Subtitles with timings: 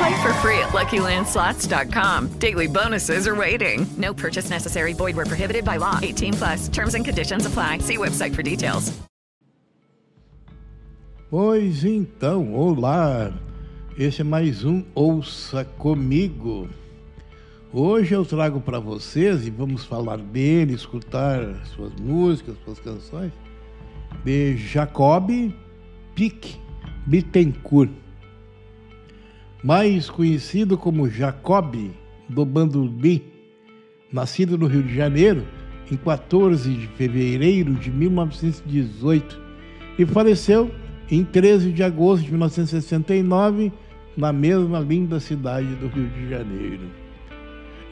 [0.00, 2.28] Play for free at LuckyLandSlots.com.
[2.38, 3.86] Daily bonuses are waiting.
[3.98, 4.94] No purchase necessary.
[4.94, 5.98] Void where prohibited by law.
[6.00, 6.68] 18 plus.
[6.68, 7.80] Terms and conditions apply.
[7.80, 8.92] See website for details.
[11.30, 13.30] Pois então, olá.
[13.98, 16.70] Esse é mais um Ouça Comigo.
[17.70, 21.40] Hoje eu trago para vocês, e vamos falar dele, escutar
[21.76, 23.32] suas músicas, suas canções,
[24.24, 25.30] de Jacob
[26.14, 26.58] Pique
[27.06, 27.90] Bittencourt,
[29.62, 31.74] mais conhecido como Jacob
[32.28, 33.22] do Bandolim,
[34.12, 35.46] nascido no Rio de Janeiro
[35.90, 39.40] em 14 de fevereiro de 1918
[39.98, 40.70] e faleceu
[41.10, 43.72] em 13 de agosto de 1969
[44.16, 46.88] na mesma linda cidade do Rio de Janeiro.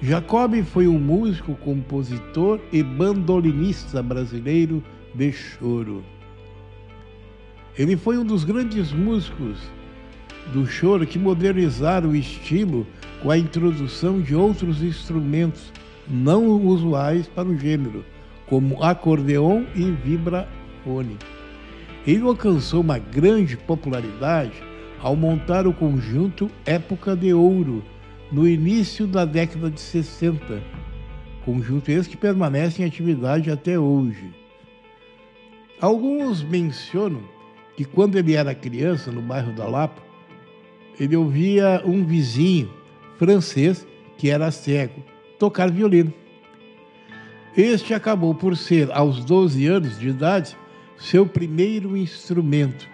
[0.00, 4.82] Jacob foi um músico, compositor e bandolinista brasileiro
[5.14, 6.04] de choro.
[7.76, 9.58] Ele foi um dos grandes músicos
[10.52, 12.86] do choro que modernizaram o estilo
[13.22, 15.72] com a introdução de outros instrumentos
[16.08, 18.04] não usuais para o gênero,
[18.46, 21.16] como acordeon e vibrafone.
[22.06, 24.62] Ele alcançou uma grande popularidade
[25.00, 27.84] ao montar o conjunto Época de Ouro,
[28.32, 30.62] no início da década de 60,
[31.44, 34.34] conjunto esse que permanece em atividade até hoje.
[35.80, 37.22] Alguns mencionam
[37.76, 40.07] que quando ele era criança, no bairro da Lapa,
[40.98, 42.70] ele ouvia um vizinho
[43.18, 43.86] francês,
[44.16, 45.02] que era cego,
[45.38, 46.12] tocar violino.
[47.56, 50.56] Este acabou por ser, aos 12 anos de idade,
[50.96, 52.88] seu primeiro instrumento,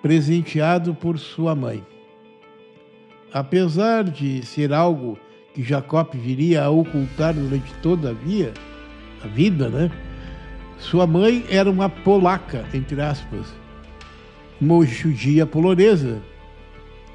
[0.00, 1.84] presenteado por sua mãe.
[3.32, 5.18] Apesar de ser algo
[5.54, 8.52] que Jacob viria a ocultar durante toda a, via,
[9.22, 9.90] a vida, né?
[10.78, 13.46] Sua mãe era uma polaca, entre aspas,
[14.60, 16.20] uma judia polonesa,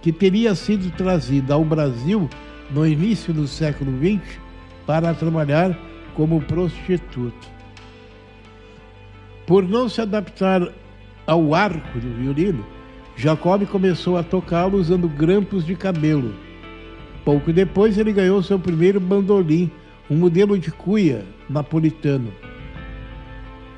[0.01, 2.29] que teria sido trazida ao Brasil
[2.71, 4.39] no início do século XX
[4.85, 5.77] para trabalhar
[6.15, 7.47] como prostituta.
[9.45, 10.67] Por não se adaptar
[11.25, 12.65] ao arco do violino,
[13.15, 16.33] Jacob começou a tocá-lo usando grampos de cabelo.
[17.25, 19.71] Pouco depois, ele ganhou seu primeiro bandolim,
[20.09, 22.31] um modelo de cuia napolitano.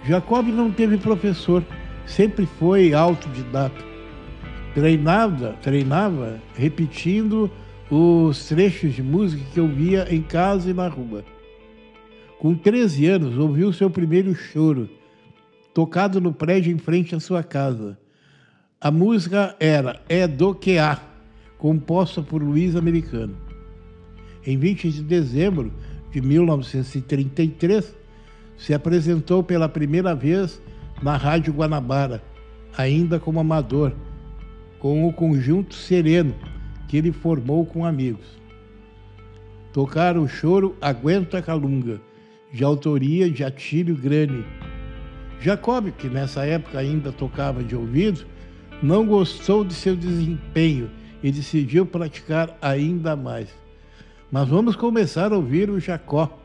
[0.06, 1.64] Jacob não teve professor,
[2.06, 3.84] sempre foi autodidata.
[4.80, 7.52] Treinava, treinava repetindo
[7.92, 11.26] os trechos de música que ouvia em casa e na rua.
[12.40, 14.90] Com 13 anos, ouviu seu primeiro choro,
[15.74, 18.00] tocado no prédio em frente à sua casa.
[18.80, 20.98] A música era É do que há,
[21.58, 23.36] composta por Luiz Americano.
[24.46, 25.74] Em 20 de dezembro
[26.10, 27.98] de 1933,
[28.58, 30.62] se apresentou pela primeira vez
[31.04, 32.24] na Rádio Guanabara,
[32.78, 33.94] ainda como amador,
[34.80, 36.34] com o conjunto Sereno,
[36.88, 38.40] que ele formou com amigos.
[39.74, 42.02] Tocaram o choro Aguenta Calunga,
[42.52, 44.44] de autoria de Atílio Grani.
[45.40, 48.26] Jacob, que nessa época ainda tocava de ouvido,
[48.82, 50.90] não gostou de seu desempenho
[51.22, 53.50] e decidiu praticar ainda mais.
[54.32, 56.40] Mas vamos começar a ouvir o Jacó.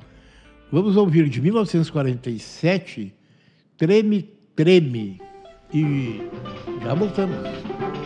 [0.70, 3.14] Vamos ouvir de 1947,
[3.76, 5.20] Treme, Treme.
[5.72, 6.20] E
[6.82, 8.04] já voltamos.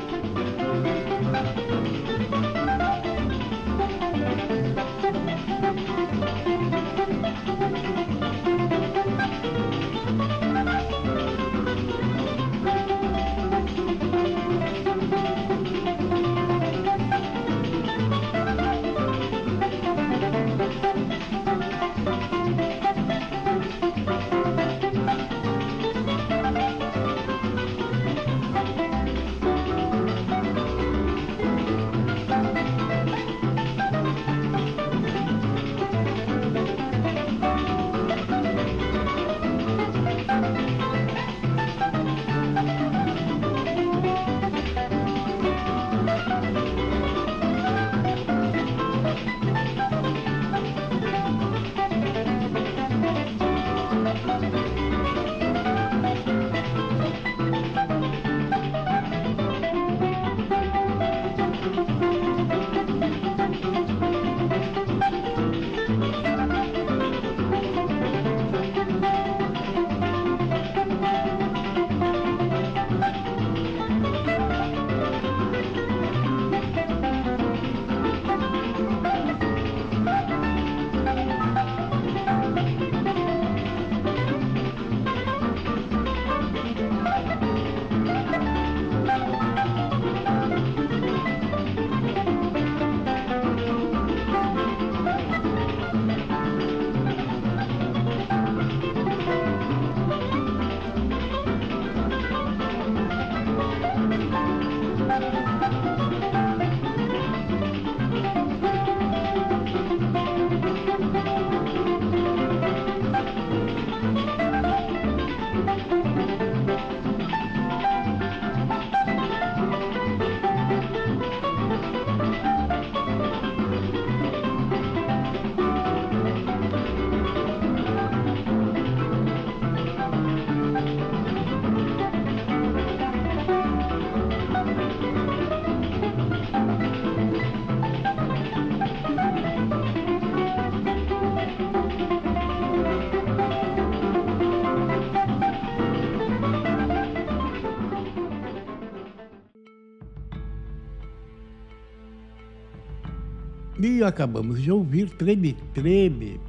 [154.08, 156.40] Acabamos de ouvir Treme Treme,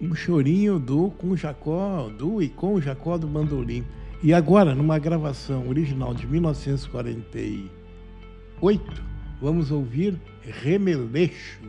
[0.00, 3.84] um chorinho do com Jacó, do e com Jacó do Bandolim.
[4.22, 9.04] E agora, numa gravação original de 1948,
[9.40, 11.60] vamos ouvir Remeleixo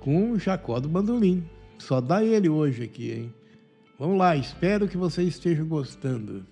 [0.00, 1.44] com Jacó do Bandolim.
[1.78, 3.32] Só dá ele hoje aqui, hein?
[3.98, 6.46] Vamos lá, espero que vocês estejam gostando.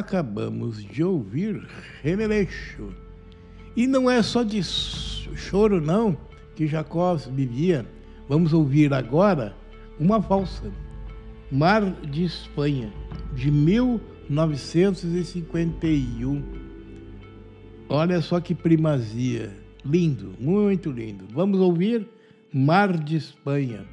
[0.00, 1.64] Acabamos de ouvir
[2.02, 2.88] Remeleixo.
[3.76, 6.16] E não é só de choro, não,
[6.56, 7.86] que Jacó vivia.
[8.28, 9.54] Vamos ouvir agora
[9.98, 10.70] uma valsa,
[11.50, 12.92] Mar de Espanha,
[13.34, 16.42] de 1951.
[17.88, 19.58] Olha só que primazia.
[19.84, 21.24] Lindo, muito lindo.
[21.32, 22.06] Vamos ouvir
[22.52, 23.84] Mar de Espanha.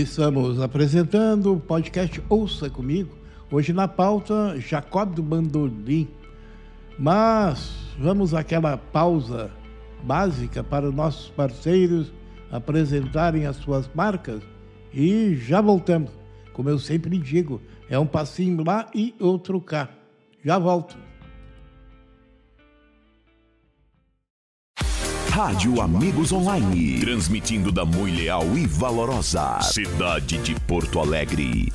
[0.00, 3.18] Estamos apresentando o podcast Ouça Comigo.
[3.50, 6.06] Hoje na pauta, Jacob do Bandolim.
[6.96, 9.50] Mas vamos àquela pausa
[10.04, 12.12] básica para os nossos parceiros
[12.48, 14.40] apresentarem as suas marcas
[14.94, 16.12] e já voltamos.
[16.52, 19.88] Como eu sempre digo, é um passinho lá e outro cá.
[20.44, 20.96] Já volto.
[25.38, 31.72] Rádio Amigos Online, transmitindo da muito leal e valorosa cidade de Porto Alegre.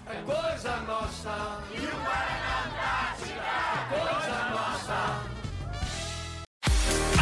[0.06, 1.62] É coisa nossa!
[1.70, 3.42] E o Guaraná Antártica!
[3.74, 5.43] É coisa nossa!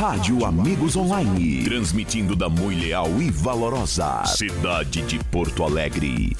[0.02, 6.36] Rádio Amigos Online, transmitindo da muito leal e valorosa cidade de Porto Alegre.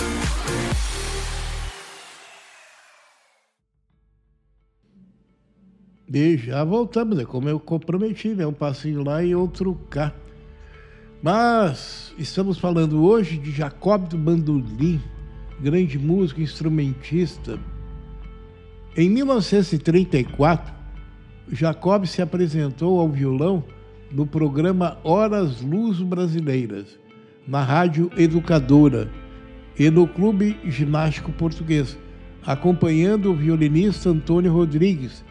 [6.13, 8.45] E já voltamos, é como eu comprometi, né?
[8.45, 10.13] Um passinho lá e outro cá.
[11.23, 15.01] Mas estamos falando hoje de Jacob do Bandolim,
[15.61, 17.61] grande músico, instrumentista.
[18.97, 20.82] Em 1934,
[21.51, 23.65] Jacob se apresentou ao violão
[24.11, 26.99] no programa Horas Luz Brasileiras,
[27.47, 29.11] na Rádio Educadora
[29.79, 31.99] e no Clube Ginástico Português,
[32.45, 35.25] acompanhando o violinista Antônio Rodrigues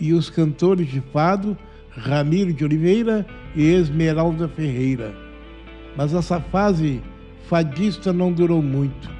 [0.00, 1.56] e os cantores de fado
[1.90, 5.14] Ramiro de Oliveira e Esmeralda Ferreira.
[5.96, 7.02] Mas essa fase
[7.48, 9.10] fadista não durou muito.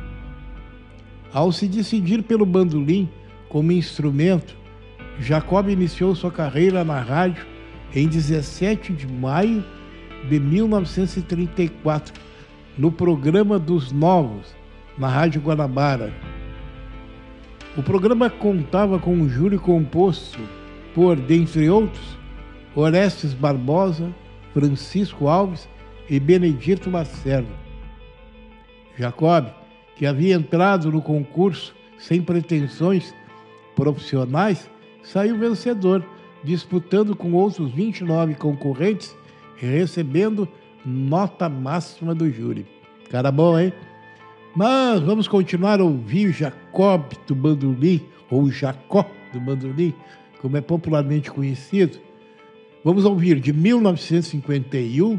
[1.33, 3.09] Ao se decidir pelo bandolim
[3.49, 4.57] como instrumento,
[5.21, 7.45] Jacob iniciou sua carreira na rádio
[7.95, 9.65] em 17 de maio
[10.29, 12.15] de 1934,
[12.77, 14.55] no programa dos Novos,
[14.97, 16.13] na Rádio Guanabara.
[17.77, 20.39] O programa contava com um júri composto
[20.95, 22.19] por, dentre outros,
[22.75, 24.13] Orestes Barbosa,
[24.53, 25.69] Francisco Alves
[26.09, 27.53] e Benedito Lacerda.
[28.97, 29.47] Jacob,
[29.97, 33.15] que havia entrado no concurso sem pretensões
[33.77, 34.69] profissionais,
[35.09, 36.05] saiu vencedor,
[36.45, 39.17] disputando com outros 29 concorrentes
[39.61, 40.47] e recebendo
[40.85, 42.67] nota máxima do júri.
[43.11, 43.73] Cara bom, hein?
[44.55, 49.95] Mas vamos continuar a ouvir Jacob do Bandolim, ou Jacó do Bandolim,
[50.41, 51.99] como é popularmente conhecido.
[52.85, 55.19] Vamos ouvir de 1951,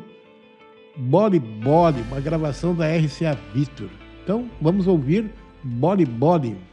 [0.97, 3.89] Boli Boli, uma gravação da RCA Victor.
[4.23, 5.31] Então, vamos ouvir
[5.63, 6.68] Boli Boli.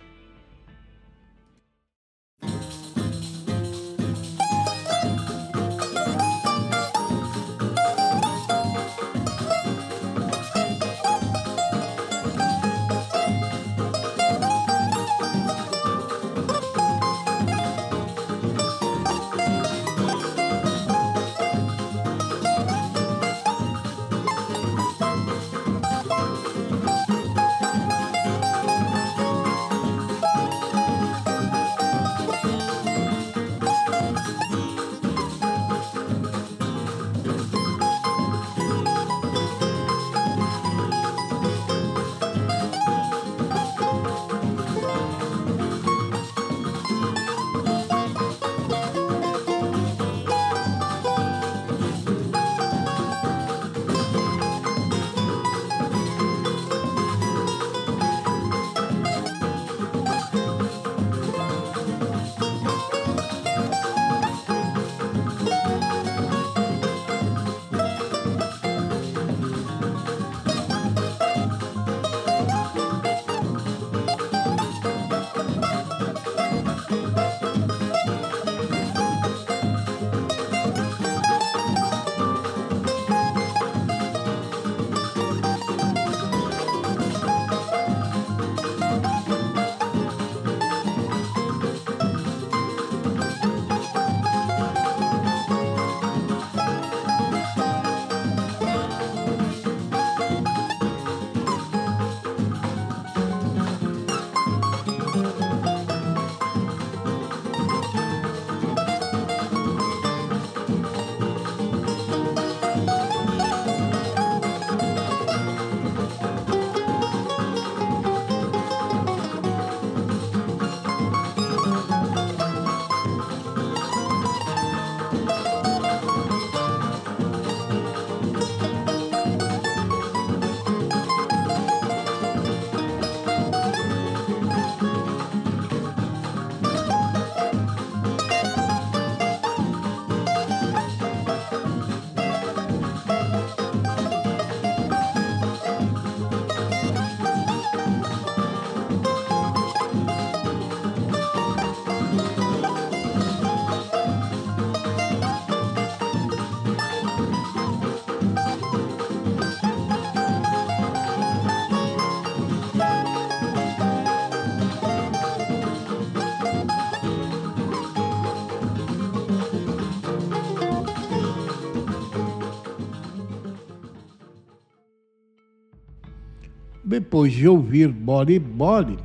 [177.16, 178.98] Depois de ouvir Boli Boli,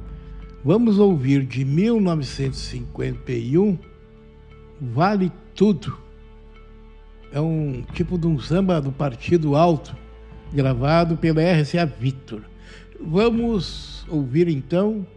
[0.65, 3.78] vamos ouvir de 1951
[4.82, 5.97] Vale Tudo.
[7.32, 9.95] É um tipo de um samba do Partido Alto,
[10.52, 12.41] gravado pela RCA Victor.
[13.00, 15.08] Vamos ouvir então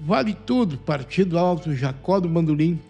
[0.00, 2.80] Vale Tudo, Partido Alto, Jacó do Mandolim.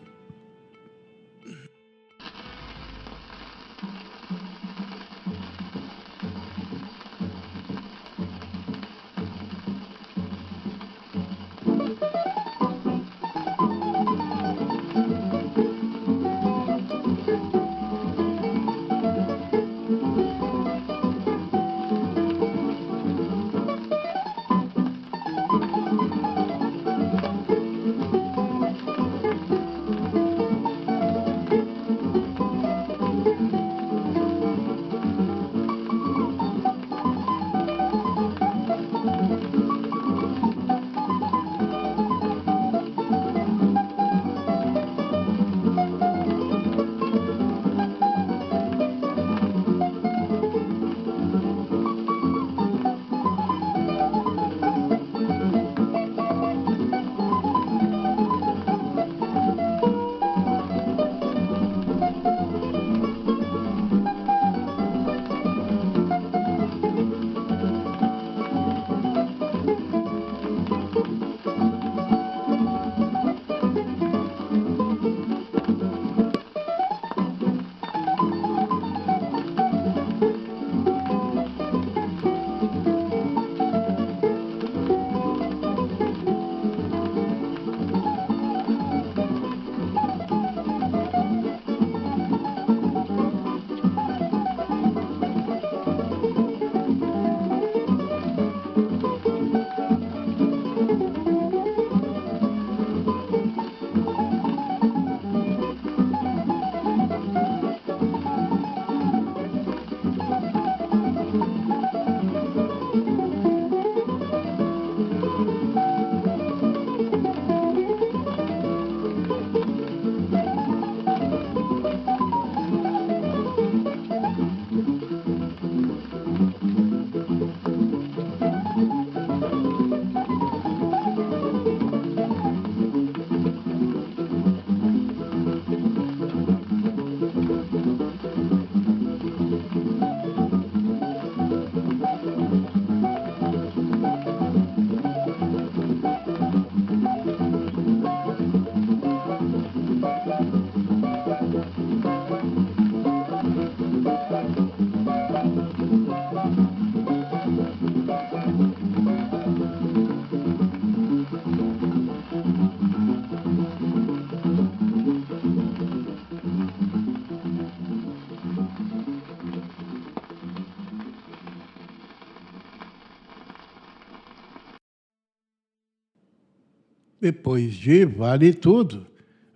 [177.45, 179.07] Depois de Vale Tudo,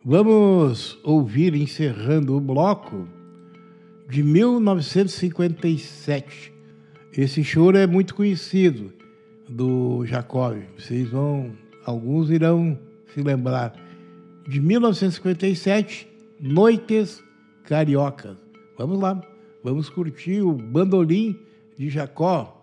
[0.04, 3.08] vamos ouvir, encerrando o bloco,
[4.10, 6.52] de 1957.
[7.16, 8.92] Esse choro é muito conhecido
[9.48, 10.58] do Jacob.
[10.76, 11.52] Vocês vão,
[11.86, 12.78] alguns irão
[13.14, 13.72] se lembrar.
[14.46, 16.06] De 1957,
[16.38, 17.24] Noites
[17.64, 18.36] Cariocas.
[18.76, 19.18] Vamos lá,
[19.64, 21.40] vamos curtir o bandolim
[21.78, 22.57] de Jacó.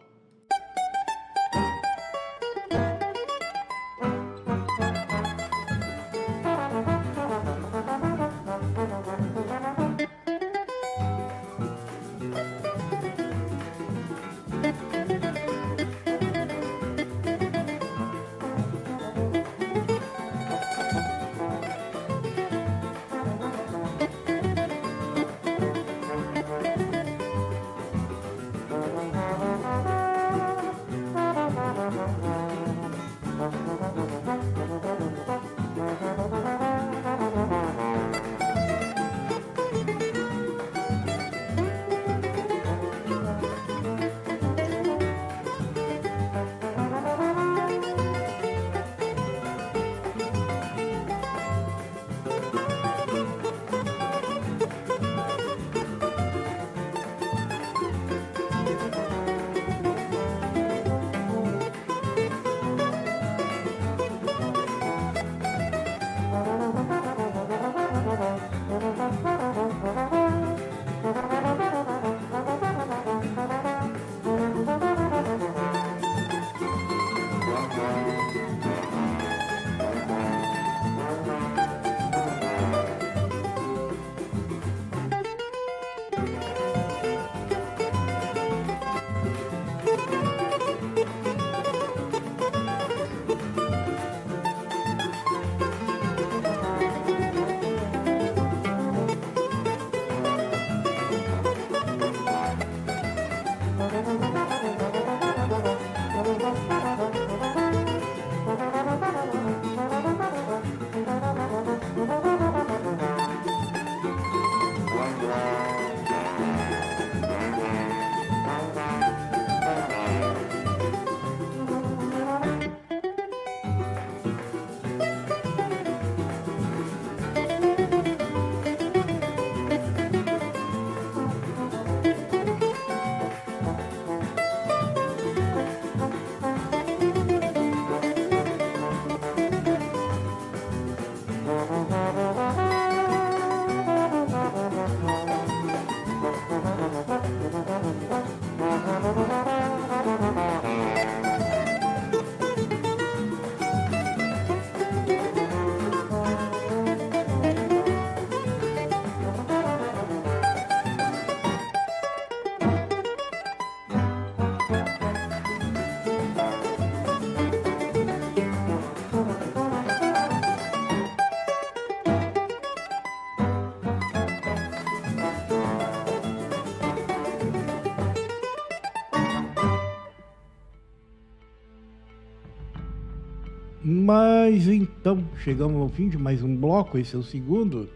[184.46, 187.90] Mas então, chegamos ao fim de mais um bloco, esse é o segundo.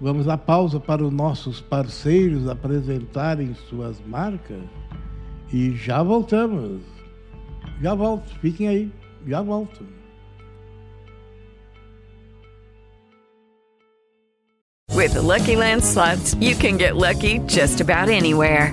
[0.00, 4.64] Vamos à pausa para os nossos parceiros apresentarem suas marcas
[5.52, 6.82] e já voltamos.
[7.80, 8.92] Já volto, fiquem aí,
[9.24, 9.86] já volto.
[14.92, 18.72] With the Lucky Land slots, you can get lucky just about anywhere.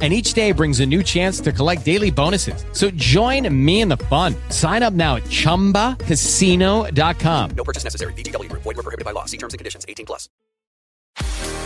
[0.00, 2.64] and each day brings a new chance to collect daily bonuses.
[2.72, 4.34] So join me in the fun.
[4.48, 7.50] Sign up now at ChumbaCasino.com.
[7.50, 8.14] No purchase necessary.
[8.14, 8.50] VGW.
[8.52, 9.26] Void were prohibited by law.
[9.26, 9.84] See terms and conditions.
[9.86, 10.30] 18 plus.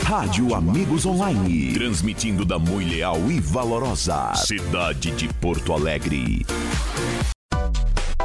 [0.05, 1.73] Rádio Amigos Online.
[1.73, 4.35] Transmitindo da Mui Leal e Valorosa.
[4.35, 6.45] Cidade de Porto Alegre.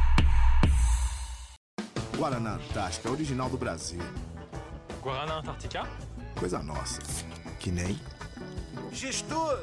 [2.18, 4.00] Guaraná Antártica, original do Brasil.
[5.00, 5.88] Guaraná Antártica?
[6.37, 7.00] Coisa nossa.
[7.61, 7.96] Que nem.
[8.90, 9.62] Gestor!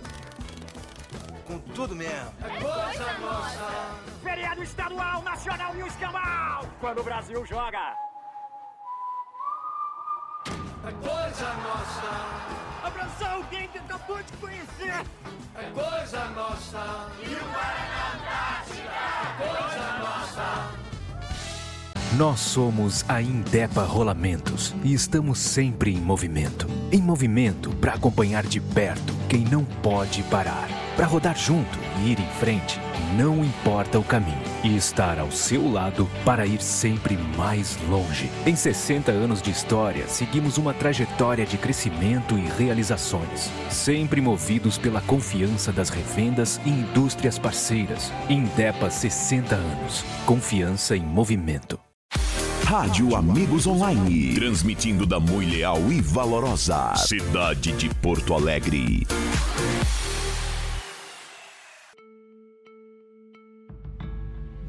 [1.46, 2.32] Com tudo mesmo.
[2.42, 3.98] É coisa nossa!
[4.24, 6.66] Feriado estadual, nacional e o escambau!
[6.80, 7.94] Quando o Brasil joga!
[10.48, 12.88] É coisa nossa!
[12.88, 15.06] Abraçar alguém que acabou de conhecer!
[15.56, 17.12] É coisa nossa!
[17.20, 18.90] E o Guaraná Antártica!
[19.28, 20.95] É coisa nossa!
[22.18, 26.66] Nós somos a Indepa Rolamentos e estamos sempre em movimento.
[26.90, 30.66] Em movimento para acompanhar de perto quem não pode parar.
[30.96, 32.80] Para rodar junto e ir em frente,
[33.18, 34.40] não importa o caminho.
[34.64, 38.32] E estar ao seu lado para ir sempre mais longe.
[38.46, 43.52] Em 60 anos de história, seguimos uma trajetória de crescimento e realizações.
[43.70, 48.10] Sempre movidos pela confiança das revendas e indústrias parceiras.
[48.30, 50.06] Indepa 60 anos.
[50.26, 51.85] Confiança em movimento.
[52.78, 54.36] Rádio Amigos Online.
[54.36, 56.94] Transmitindo da Mui Leal e Valorosa.
[56.98, 59.08] Cidade de Porto Alegre.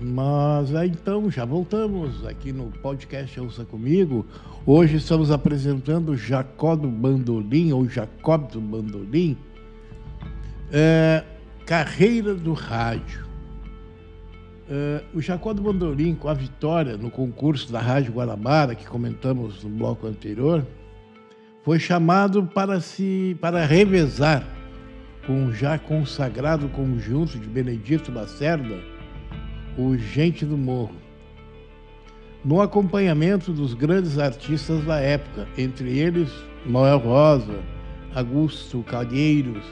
[0.01, 4.25] Mas aí então, já voltamos aqui no podcast Ouça Comigo.
[4.65, 9.37] Hoje estamos apresentando Jacó do Bandolim, ou Jacob do Bandolim,
[10.71, 11.25] é,
[11.67, 13.26] Carreira do Rádio.
[14.69, 19.63] É, o Jacó do Bandolim, com a vitória no concurso da Rádio Guanabara, que comentamos
[19.63, 20.67] no bloco anterior,
[21.63, 24.45] foi chamado para, se, para revezar
[25.25, 28.81] com o já consagrado conjunto de Benedito Lacerda,
[29.79, 30.95] o Gente do Morro,
[32.45, 36.33] no acompanhamento dos grandes artistas da época, entre eles
[36.65, 37.61] Noel Rosa,
[38.15, 39.65] Augusto Calheiros,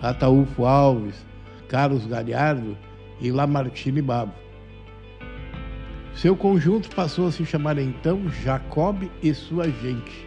[0.00, 1.24] Ataúfo Alves,
[1.68, 2.76] Carlos Galhardo
[3.22, 4.34] e Lamartine Babo.
[6.14, 10.26] Seu conjunto passou a se chamar então Jacob e sua gente,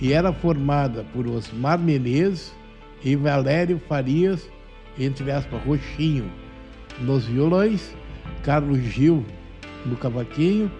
[0.00, 2.54] e era formada por Osmar Menezes
[3.04, 4.48] e Valério Farias,
[4.98, 6.30] entre aspas, Roxinho,
[7.00, 7.94] nos violões,
[8.42, 9.24] Carlos Gil
[9.84, 10.70] no cavaquinho,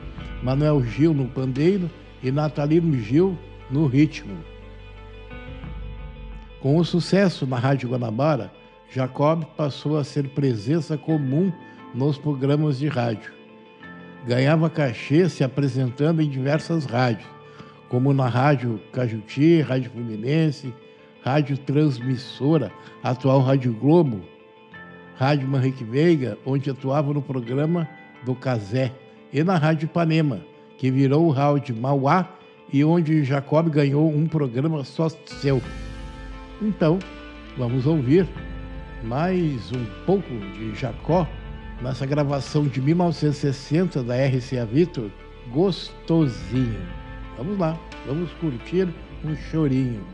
[0.42, 1.90] Manuel Gil no pandeiro
[2.22, 3.36] e Natalino Gil
[3.70, 4.36] no ritmo.
[6.60, 8.52] Com o sucesso na Rádio Guanabara,
[8.92, 11.52] Jacob passou a ser presença comum
[11.94, 13.32] nos programas de rádio.
[14.26, 17.28] Ganhava cachê se apresentando em diversas rádios,
[17.88, 20.74] como na Rádio Cajuti, Rádio Fluminense,
[21.22, 22.72] Rádio Transmissora,
[23.02, 24.22] atual Rádio Globo,
[25.14, 27.88] Rádio Manrique Veiga, onde atuava no programa
[28.24, 28.92] do Casé,
[29.32, 30.40] e na Rádio Ipanema,
[30.76, 32.28] que virou o Rádio Mauá
[32.72, 35.62] e onde Jacob ganhou um programa só seu.
[36.60, 36.98] Então,
[37.56, 38.26] vamos ouvir
[39.02, 41.26] mais um pouco de Jacó
[41.80, 45.10] nessa gravação de 1960 da RCA Victor
[45.50, 46.86] gostosinho.
[47.36, 48.88] Vamos lá, vamos curtir
[49.24, 50.04] um chorinho.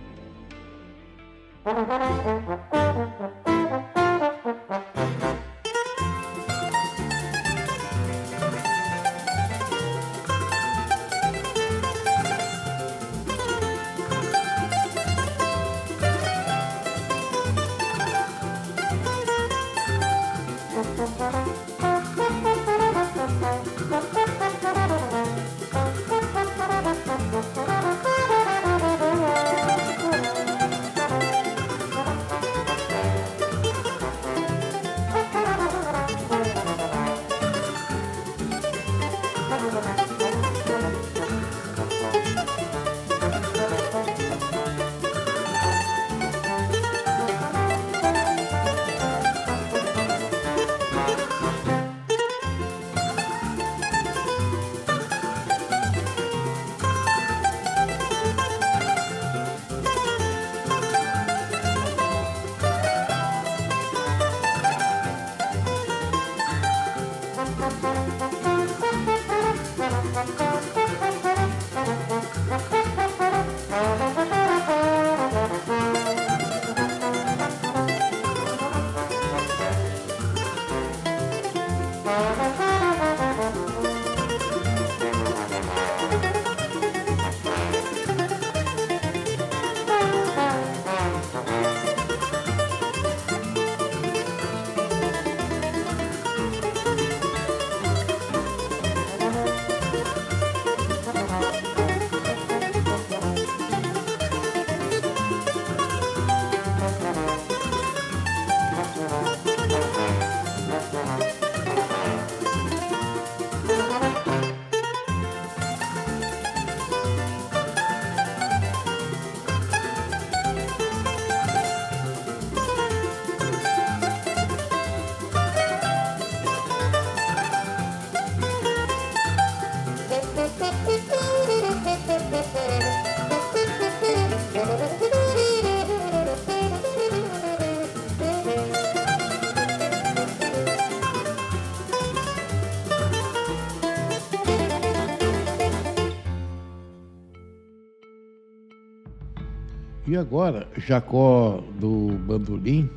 [150.16, 152.88] E agora, Jacó do Bandolim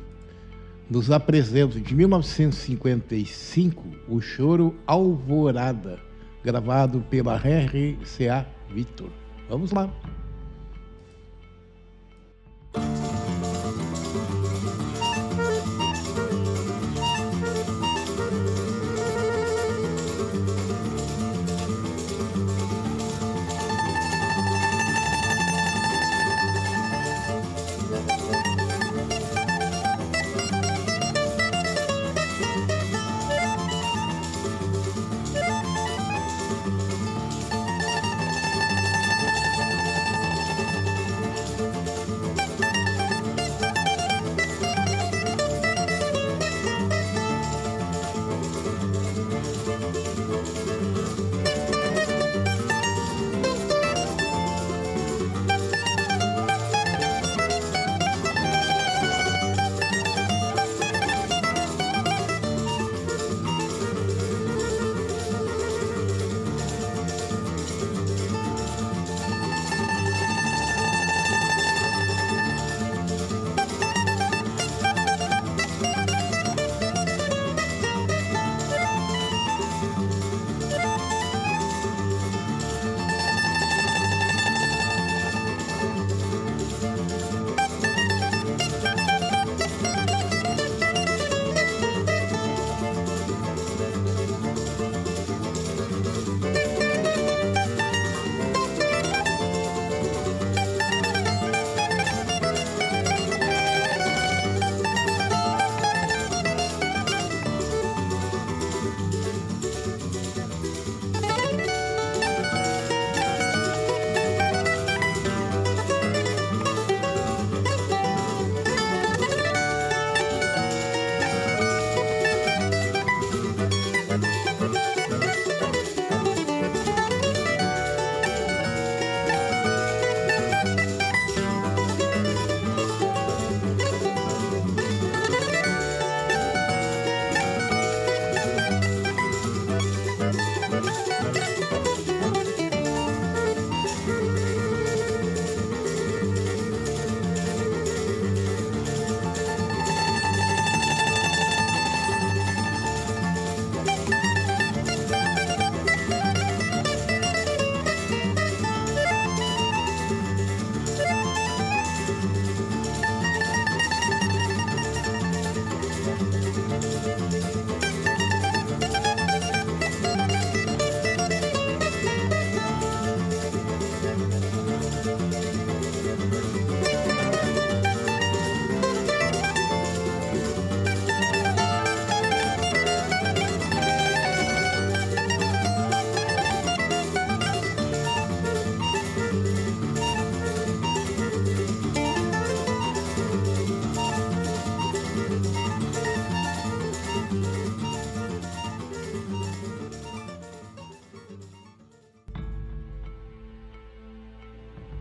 [0.88, 5.98] nos apresenta de 1955 o choro Alvorada,
[6.42, 9.10] gravado pela RCA Victor.
[9.50, 9.90] Vamos lá.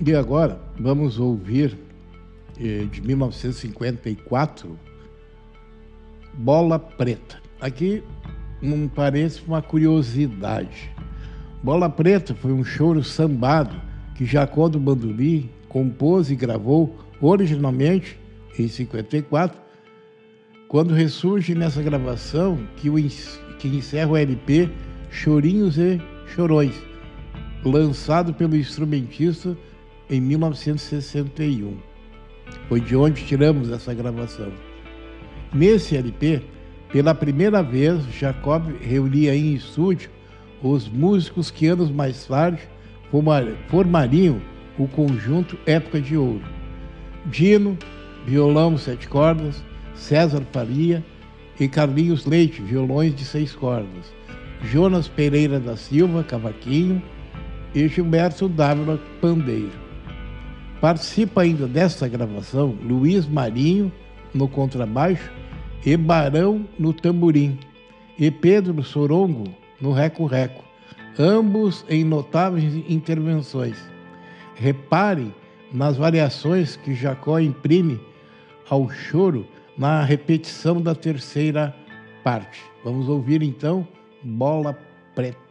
[0.10, 1.78] E agora vamos ouvir
[2.60, 4.76] eh, de 1954
[6.34, 7.39] Bola Preta.
[7.62, 8.01] Aqui
[8.60, 10.89] um parece uma curiosidade.
[11.62, 13.80] Bola Preta foi um choro sambado
[14.16, 18.20] que Jacó do Bandolim compôs e gravou originalmente
[18.57, 19.62] em 54,
[20.68, 22.95] quando ressurge nessa gravação que, o,
[23.60, 24.72] que encerra o LP
[25.12, 26.01] Chorinhos e
[26.34, 26.74] Chorões,
[27.64, 29.55] lançado pelo instrumentista
[30.10, 31.78] em 1961.
[32.68, 34.51] Foi de onde tiramos essa gravação.
[35.53, 36.41] Nesse LP,
[36.91, 40.10] pela primeira vez, Jacob reunia em estúdio
[40.62, 42.62] os músicos que anos mais tarde
[43.68, 44.41] formariam
[44.78, 46.43] o conjunto Época de Ouro.
[47.26, 47.78] Dino,
[48.26, 51.03] violão sete cordas, César Faria
[51.60, 54.14] e Carlinhos Leite, violões de seis cordas.
[54.64, 57.01] Jonas Pereira da Silva, cavaquinho
[57.74, 59.89] e Gilberto Dávila, pandeiro.
[60.82, 63.91] Participa ainda desta gravação Luiz Marinho
[64.34, 65.30] no contrabaixo
[65.86, 67.59] e Barão no tamborim
[68.17, 69.45] e Pedro Sorongo
[69.80, 70.63] no reco-reco,
[71.17, 73.77] ambos em notáveis intervenções.
[74.55, 75.34] Repare
[75.73, 77.99] nas variações que Jacó imprime
[78.69, 81.75] ao choro na repetição da terceira
[82.23, 82.61] parte.
[82.84, 83.88] Vamos ouvir então
[84.23, 84.77] Bola
[85.15, 85.49] Preta.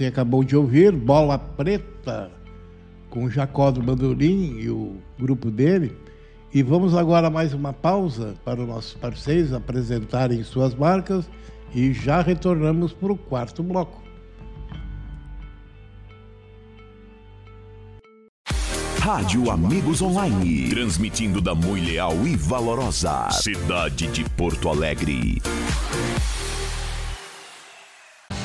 [0.00, 2.30] você acabou de ouvir, Bola Preta,
[3.10, 5.94] com o Jacó do Bandolim e o grupo dele.
[6.54, 11.28] E vamos agora a mais uma pausa para os nossos parceiros apresentarem suas marcas
[11.74, 14.02] e já retornamos para o quarto bloco.
[19.00, 25.42] Rádio Amigos Online, transmitindo da muito leal e valorosa cidade de Porto Alegre.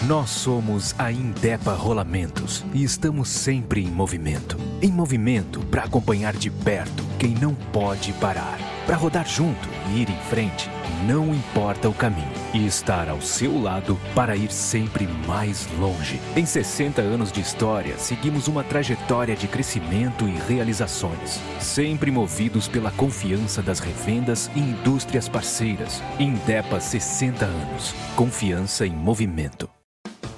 [0.07, 4.55] Nós somos a Indepa Rolamentos e estamos sempre em movimento.
[4.79, 8.59] Em movimento para acompanhar de perto quem não pode parar.
[8.85, 10.69] Para rodar junto e ir em frente,
[11.07, 12.29] não importa o caminho.
[12.53, 16.21] E estar ao seu lado para ir sempre mais longe.
[16.35, 21.41] Em 60 anos de história, seguimos uma trajetória de crescimento e realizações.
[21.59, 25.99] Sempre movidos pela confiança das revendas e indústrias parceiras.
[26.19, 27.95] Indepa 60 anos.
[28.15, 29.67] Confiança em movimento.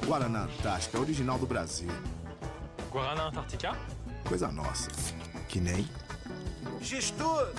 [0.08, 1.90] Guaraná Antártica, original do Brasil.
[2.90, 3.78] Guaraná Antártica?
[4.26, 4.90] Coisa nossa.
[5.50, 5.86] Que nem.
[6.80, 7.52] Gestor!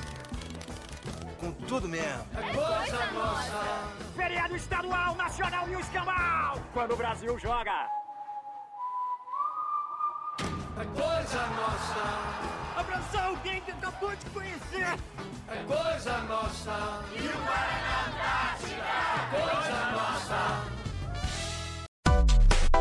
[1.38, 2.24] Com tudo mesmo.
[2.34, 3.88] É coisa nossa.
[4.16, 6.58] Feriado estadual, nacional e o escambau.
[6.72, 7.86] Quando o Brasil joga.
[10.40, 12.80] É coisa nossa.
[12.80, 14.98] Abraçar alguém que acabou de conhecer.
[15.48, 17.04] É coisa nossa.
[17.12, 18.82] E o Guaraná Antártica?
[18.82, 20.77] É coisa nossa.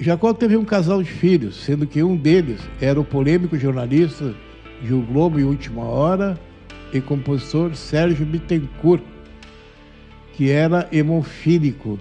[0.00, 4.32] Jacó teve um casal de filhos, sendo que um deles era o polêmico jornalista
[4.80, 6.38] de O Globo e Última Hora
[6.92, 9.02] e compositor Sérgio Bittencourt,
[10.34, 11.98] que era hemofílico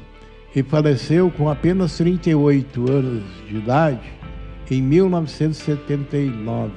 [0.55, 4.11] e faleceu com apenas 38 anos de idade
[4.69, 6.71] em 1979.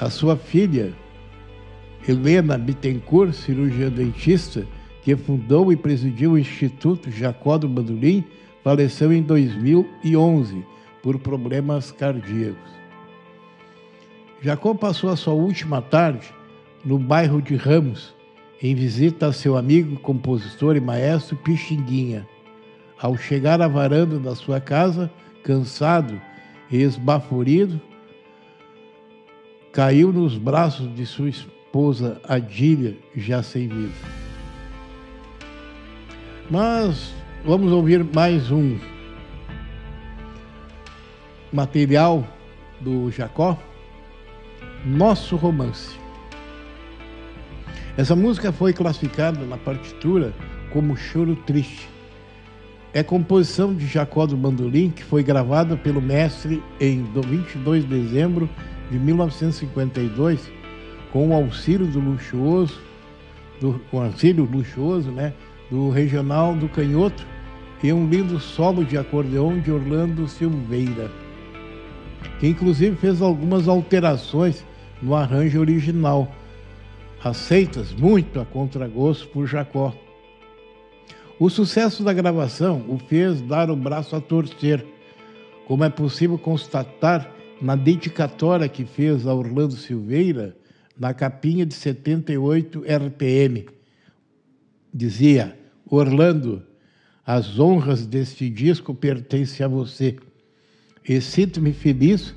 [0.00, 0.94] A sua filha,
[2.08, 4.66] Helena Bittencourt, cirurgiã dentista,
[5.02, 8.24] que fundou e presidiu o Instituto Jacó do Bandolim,
[8.62, 10.64] faleceu em 2011
[11.02, 12.70] por problemas cardíacos.
[14.42, 16.32] Jacó passou a sua última tarde
[16.84, 18.14] no bairro de Ramos,
[18.62, 22.26] em visita a seu amigo, compositor e maestro Pixinguinha.
[22.98, 25.10] Ao chegar à varanda da sua casa,
[25.42, 26.20] cansado
[26.70, 27.80] e esbaforido,
[29.72, 33.94] caiu nos braços de sua esposa Adília, já sem vida.
[36.50, 37.14] Mas
[37.44, 38.78] vamos ouvir mais um
[41.50, 42.26] material
[42.80, 43.58] do Jacó,
[44.84, 45.98] Nosso Romance.
[47.96, 50.34] Essa música foi classificada na partitura
[50.70, 51.88] como Choro Triste.
[52.92, 58.50] É composição de Jacó do Bandolim, que foi gravada pelo mestre em 22 de dezembro
[58.90, 60.50] de 1952,
[61.12, 62.80] com o auxílio do luxuoso,
[63.60, 65.32] do, com auxílio luxuoso, né,
[65.70, 67.29] do Regional do Canhoto
[67.82, 71.10] e um lindo solo de acordeão de Orlando Silveira,
[72.38, 74.64] que inclusive fez algumas alterações
[75.00, 76.30] no arranjo original,
[77.22, 79.94] aceitas muito a contragosto por Jacó.
[81.38, 84.84] O sucesso da gravação o fez dar o braço a torcer,
[85.66, 90.56] como é possível constatar na dedicatória que fez a Orlando Silveira
[90.98, 93.66] na capinha de 78 RPM.
[94.92, 96.62] Dizia: Orlando,
[97.32, 100.16] as honras deste disco pertencem a você.
[101.08, 102.34] E sinto-me feliz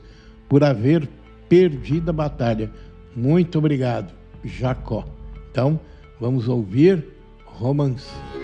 [0.48, 1.10] por haver
[1.50, 2.72] perdido a batalha.
[3.16, 4.14] Muito obrigado,
[4.44, 5.04] Jacó.
[5.50, 5.80] Então,
[6.20, 7.04] vamos ouvir
[7.44, 8.43] Romance.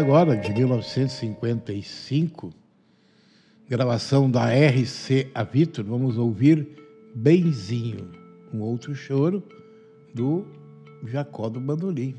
[0.00, 2.50] Agora, de 1955,
[3.68, 6.66] gravação da RC A Vitor, vamos ouvir
[7.14, 8.10] Benzinho,
[8.52, 9.42] um outro choro
[10.14, 10.46] do
[11.04, 12.18] Jacó do Bandolim.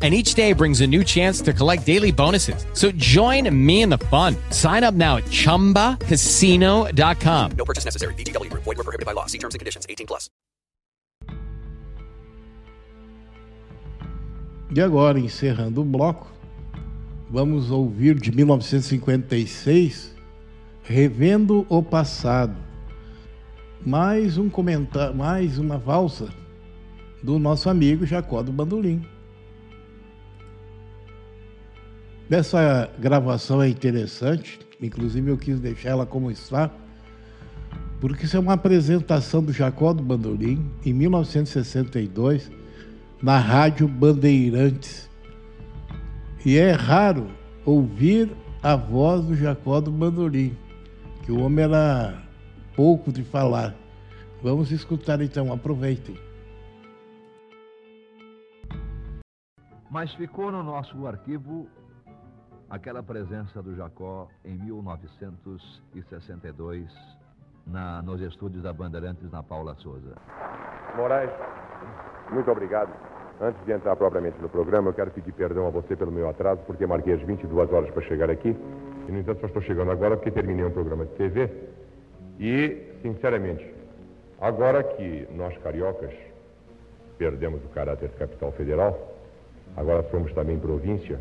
[0.00, 2.64] and each day brings a new chance to collect daily bonuses.
[2.72, 4.34] So join me in the fun.
[4.48, 7.50] Sign up now at ChumbaCasino.com.
[7.58, 8.14] No purchase necessary.
[8.14, 8.48] VGW.
[8.54, 9.26] Void were prohibited by law.
[9.26, 9.84] See terms and conditions.
[9.86, 10.30] 18 plus.
[14.72, 16.30] E agora, encerrando o bloco,
[17.28, 20.14] vamos ouvir de 1956,
[20.84, 22.54] Revendo o Passado.
[23.84, 26.28] Mais um comentário, mais uma valsa
[27.20, 29.04] do nosso amigo Jacó do Bandolim.
[32.30, 36.70] Essa gravação é interessante, inclusive eu quis deixar ela como está,
[38.00, 42.48] porque isso é uma apresentação do Jacó do Bandolim em 1962
[43.20, 45.10] na Rádio Bandeirantes.
[46.46, 47.26] E é raro
[47.66, 48.30] ouvir
[48.62, 50.56] a voz do Jacó do Bandolim,
[51.24, 52.22] que o homem era
[52.76, 53.74] pouco de falar.
[54.40, 56.14] Vamos escutar então, aproveitem.
[59.90, 61.68] Mas ficou no nosso arquivo
[62.70, 66.88] aquela presença do Jacó em 1962
[67.66, 70.16] na, nos estúdios da Bandeirantes na Paula Souza.
[70.96, 71.30] Moraes,
[72.30, 72.90] muito obrigado.
[73.40, 76.62] Antes de entrar propriamente no programa, eu quero pedir perdão a você pelo meu atraso,
[76.66, 78.56] porque marquei as 22 horas para chegar aqui.
[79.08, 81.50] E, no entanto, só estou chegando agora porque terminei um programa de TV.
[82.38, 83.80] E, sinceramente,
[84.40, 86.14] Agora que nós cariocas
[87.18, 89.14] perdemos o caráter de capital federal,
[89.76, 91.20] agora somos também província,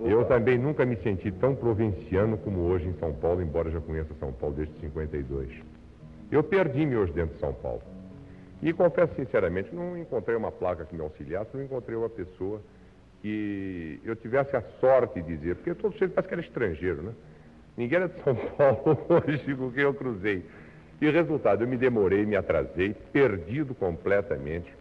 [0.00, 4.14] eu também nunca me senti tão provinciano como hoje em São Paulo, embora já conheça
[4.20, 5.50] São Paulo desde 52.
[6.30, 7.82] Eu perdi-me hoje dentro de São Paulo.
[8.62, 12.60] E confesso sinceramente, não encontrei uma placa que me auxiliasse, não encontrei uma pessoa
[13.22, 17.12] que eu tivesse a sorte de dizer, porque todo mundo parece que era estrangeiro, né?
[17.76, 20.44] Ninguém era de São Paulo hoje com quem eu cruzei.
[21.00, 24.72] E resultado, eu me demorei, me atrasei, perdido completamente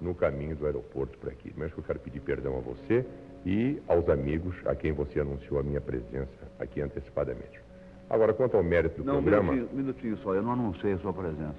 [0.00, 1.52] no caminho do aeroporto para aqui.
[1.56, 3.04] Mas eu quero pedir perdão a você
[3.44, 6.28] e aos amigos a quem você anunciou a minha presença
[6.58, 7.60] aqui antecipadamente.
[8.08, 9.52] Agora, quanto ao mérito do não, programa...
[9.52, 11.54] Um minutinho, minutinho só, eu não anunciei a sua presença.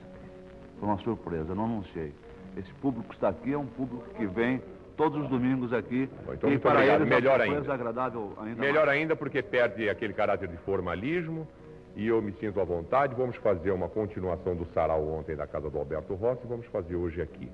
[0.79, 2.13] Foi uma surpresa, eu não anunciei.
[2.57, 4.61] Esse público que está aqui é um público que vem
[4.97, 6.09] todos os domingos aqui.
[6.25, 7.01] Bom, então, e para obrigado.
[7.01, 7.73] eles Melhor é surpresa ainda.
[7.73, 8.99] agradável ainda Melhor mais.
[8.99, 11.47] ainda porque perde aquele caráter de formalismo
[11.95, 13.15] e eu me sinto à vontade.
[13.15, 17.21] Vamos fazer uma continuação do sarau ontem da casa do Alberto Rossi, vamos fazer hoje
[17.21, 17.49] aqui.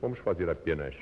[0.00, 0.94] Vamos fazer apenas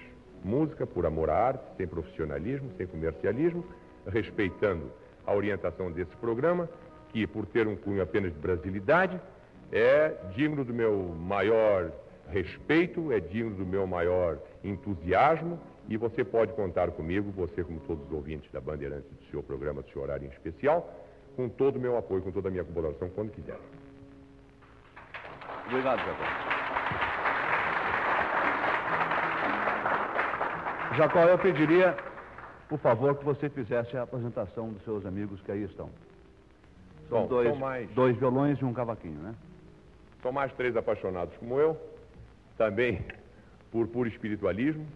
[0.46, 3.64] música por amor à arte, sem profissionalismo, sem comercialismo,
[4.06, 4.90] respeitando
[5.26, 6.68] a orientação desse programa,
[7.08, 9.20] que por ter um cunho apenas de brasilidade,
[9.72, 11.90] é digno do meu maior
[12.28, 18.06] respeito, é digno do meu maior entusiasmo e você pode contar comigo, você como todos
[18.06, 21.80] os ouvintes da Bandeirantes do seu programa, do seu horário em especial, com todo o
[21.80, 23.58] meu apoio, com toda a minha colaboração, quando quiser.
[25.66, 26.65] Obrigado, Jacó.
[30.96, 31.96] Jacó, eu pediria,
[32.68, 35.90] por favor, que você fizesse a apresentação dos seus amigos que aí estão.
[37.08, 39.34] São Bom, dois, mais- dois violões e um cavaquinho, né?
[40.22, 41.76] São mais três apaixonados como eu,
[42.56, 43.04] também
[43.70, 44.86] por puro espiritualismo.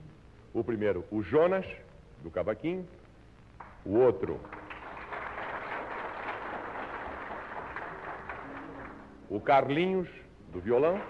[0.52, 1.66] O primeiro, o Jonas,
[2.22, 2.86] do cavaquinho.
[3.84, 4.38] O outro,
[9.28, 10.08] o Carlinhos,
[10.52, 11.00] do violão.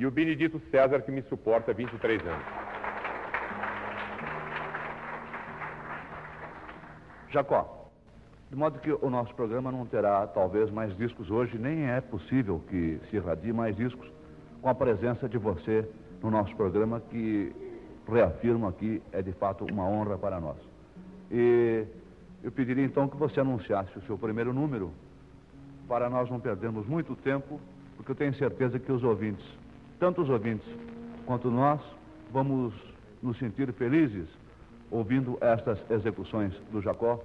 [0.00, 2.46] E o Benedito César, que me suporta há 23 anos.
[7.28, 7.90] Jacó,
[8.48, 12.62] de modo que o nosso programa não terá talvez mais discos hoje, nem é possível
[12.70, 14.10] que se irradie mais discos
[14.62, 15.86] com a presença de você
[16.22, 17.54] no nosso programa, que
[18.10, 20.56] reafirmo aqui é de fato uma honra para nós.
[21.30, 21.84] E
[22.42, 24.92] eu pediria então que você anunciasse o seu primeiro número,
[25.86, 27.60] para nós não perdermos muito tempo,
[27.98, 29.59] porque eu tenho certeza que os ouvintes,
[30.00, 30.66] tanto os ouvintes
[31.26, 31.80] quanto nós,
[32.32, 32.74] vamos
[33.22, 34.26] nos sentir felizes
[34.90, 37.22] ouvindo estas execuções do Jacó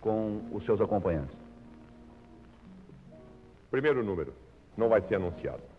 [0.00, 1.36] com os seus acompanhantes.
[3.70, 4.32] Primeiro número,
[4.76, 5.71] não vai ser anunciado.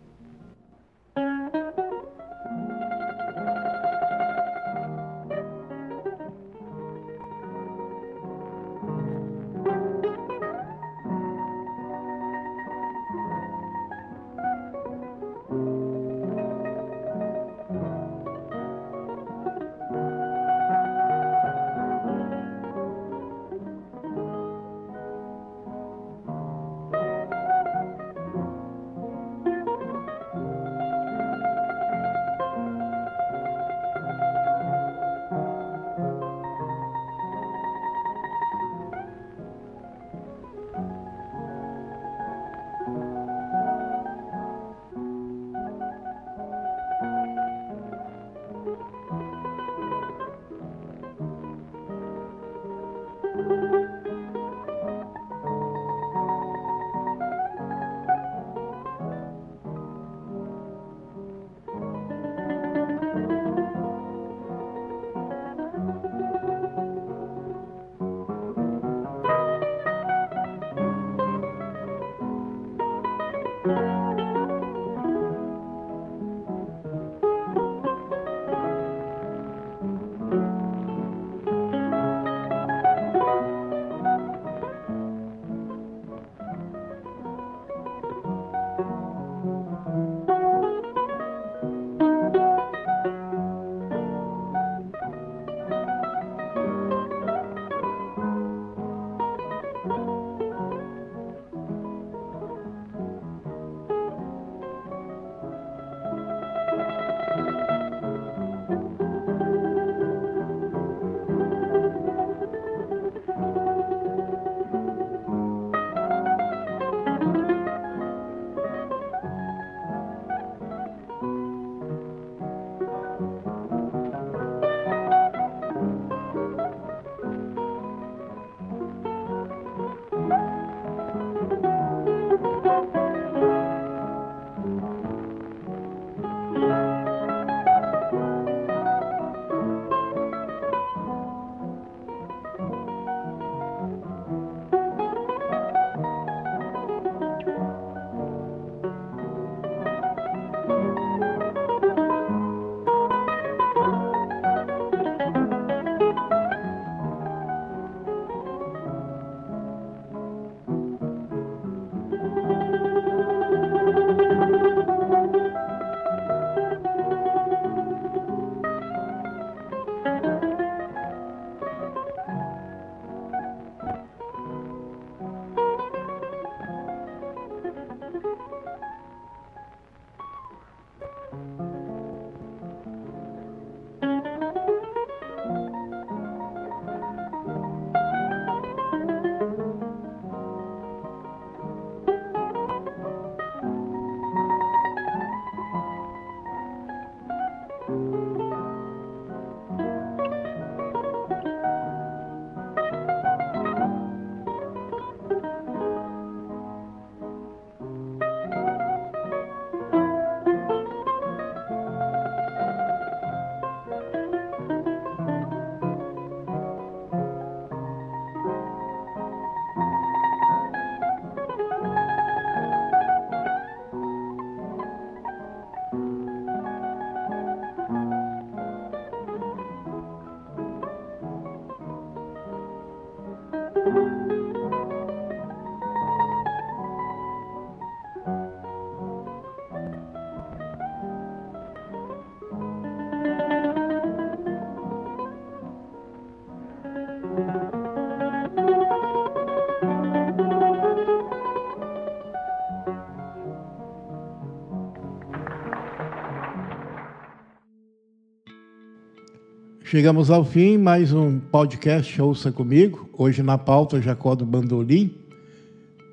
[259.93, 265.13] Chegamos ao fim, mais um podcast Ouça Comigo, hoje na pauta Jacó do Bandolim.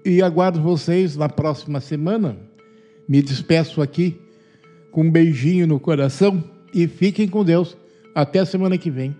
[0.04, 2.36] E aguardo vocês na próxima semana.
[3.08, 4.20] Me despeço aqui
[4.92, 7.74] com um beijinho no coração e fiquem com Deus.
[8.14, 9.16] Até a semana que vem.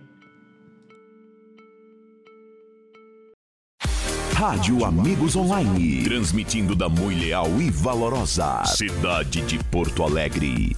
[4.35, 10.75] Rádio Amigos Online, transmitindo da muito leal e valorosa cidade de Porto Alegre.